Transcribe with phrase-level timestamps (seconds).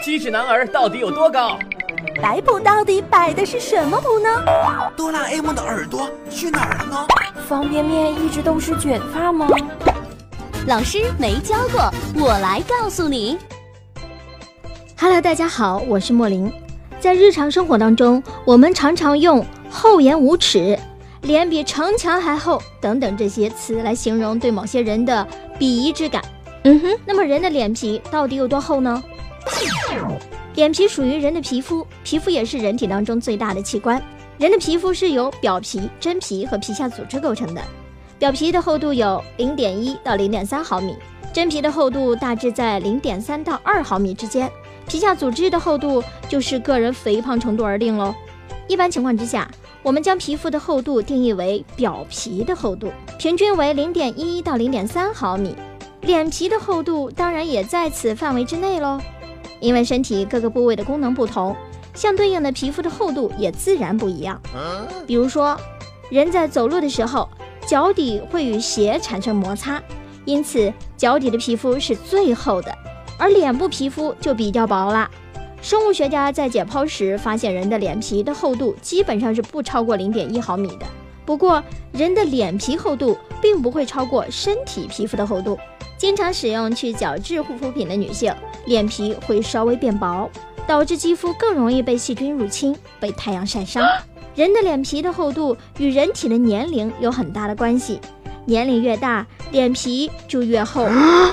[0.00, 1.58] 七尺男儿到底有多高？
[2.22, 4.28] 摆谱到底摆的是什么谱呢？
[4.96, 7.06] 哆啦 A 梦的耳朵去哪儿了呢？
[7.48, 9.48] 方便面一直都是卷发吗？
[10.68, 13.38] 老师没教过，我来告诉你。
[14.96, 16.52] Hello，大家好，我是莫林。
[17.00, 20.78] 在日常生活当中，我们常常用“厚颜无耻
[21.22, 25.26] ”“脸比城墙还厚”等等这些词来形容对某些人的
[25.58, 26.22] 鄙夷之感。
[26.64, 29.02] 嗯哼，那么人的脸皮到底有多厚呢？
[30.58, 34.02] 脸皮属于人的皮肤，皮肤也是人体当中最大的器官。
[34.38, 37.62] 人的皮肤是由表皮、真皮和皮下组织构成的。
[38.18, 40.96] 表皮的厚度有零点一到零点三毫米，
[41.32, 44.50] 真皮的厚度大致在零点三到二毫米之间，
[44.88, 48.12] 皮下组织的厚度就是个人肥胖程度而定喽。
[48.66, 49.48] 一般情况之下，
[49.84, 55.54] 我们将皮肤的厚度定义为表皮的厚度，平均为零点一到零点三毫米。
[56.00, 59.00] 脸皮的厚度当然也在此范围之内喽。
[59.60, 61.54] 因为身体各个部位的功能不同，
[61.94, 64.40] 相对应的皮肤的厚度也自然不一样。
[65.06, 65.58] 比如说，
[66.10, 67.28] 人在走路的时候，
[67.66, 69.82] 脚底会与鞋产生摩擦，
[70.24, 72.72] 因此脚底的皮肤是最厚的，
[73.18, 75.10] 而脸部皮肤就比较薄啦。
[75.60, 80.86] 生物学家在解剖时发现，人的脸皮的厚度基本上是不超过零点一毫米的。
[81.26, 85.58] 不过，人的脸皮厚度并不会超过身体皮肤的厚度。
[85.98, 88.32] 经常使用去角质护肤品的女性，
[88.66, 90.30] 脸皮会稍微变薄，
[90.64, 93.82] 导致肌肤更容易被细菌入侵、被太阳晒伤。
[94.36, 98.00] 人的脸皮的厚度与人体的年龄有很大的关系，
[98.44, 100.88] 年龄越大，脸皮就越厚。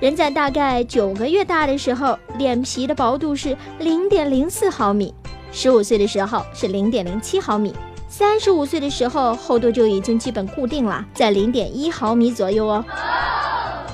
[0.00, 5.12] 人在大概九个月大的时候，脸皮的薄度是零点零四毫米；
[5.52, 7.72] 十五岁的时候是零点零七毫米；
[8.08, 12.82] 三十五岁的时候，厚度就已经基本固定了，在零点一毫米左右哦。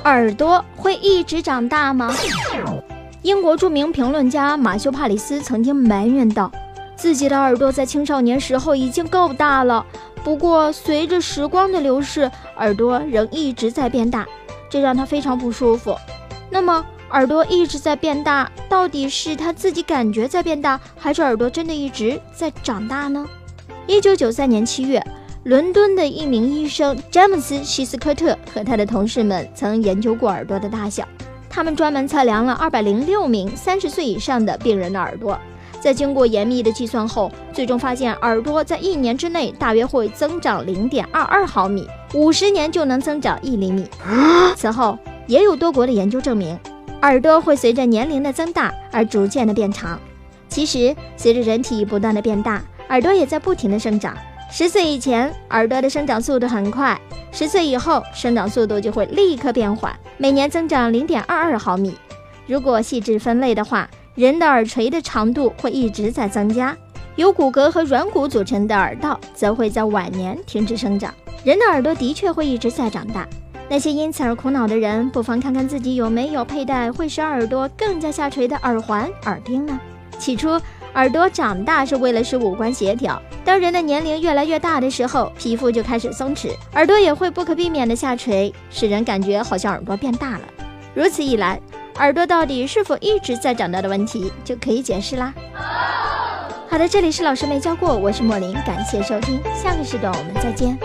[0.05, 2.13] 耳朵会一直长大吗？
[3.23, 6.51] 英国著名评论家马修·帕里斯曾经埋怨道
[6.97, 9.87] ：“自己的耳朵在青少年时候已经够大了，
[10.25, 14.27] 不过随着时光的流逝，耳朵仍一直在变大，
[14.69, 15.97] 这让他非常不舒服。”
[16.51, 23.25] 那么，耳朵一直在变大，到底是他自己感觉在变大，还是耳朵真的一直在长大呢？
[23.87, 25.01] 一九九三年七月。
[25.45, 31.07] 伦敦的一名医生詹姆斯·希斯科特和他的同事们曾研究过耳朵的大小。
[31.51, 35.37] 他们专门测量了206名30岁以上的病人的耳朵，
[35.81, 43.85] 在经过严密的计算后，最终发现耳朵在一年之内大约会增长0.22毫米，50年就能增长一厘米。
[44.57, 46.57] 此后，也有多国的研究证明，
[47.03, 49.99] 耳朵会随着年龄的增大而逐渐的变长。
[50.49, 54.17] 其实，随着人体不断的变大，耳朵也在不停的生长。
[54.55, 56.95] 十岁以前，耳朵的生长速度很快；
[57.33, 61.97] 十岁以后，生长速度就会立刻变缓，每年增长零点二二毫米。
[62.47, 66.77] 如果细致分类的话，人的耳垂的长度会一直在增加，
[67.17, 71.15] 由骨骼和软骨组成的耳道则会在晚年停止生长。
[71.45, 73.27] 人的耳朵的确会一直在长大。
[73.71, 79.81] 那些因此而苦恼的人，不妨看看自己有没有佩戴会使耳朵更加下垂的耳环、耳钉呢？
[80.19, 80.61] 起初。
[80.95, 83.21] 耳朵长大是为了使五官协调。
[83.45, 90.43] 当人的年龄越来越大的时候，皮肤就开始松弛，耳朵也会不可避免的下垂，使人感觉好像耳朵变大了。
[90.95, 91.61] 如此一来，
[91.97, 95.33] 耳朵到底是否一直在长大的问题就可以解释啦。
[96.69, 100.79] 好的，这里是老师没教过，我是莫林，感谢收听，下个时段我们再见。